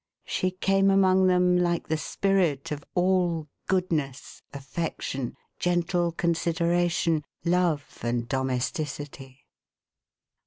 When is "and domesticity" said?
8.01-9.45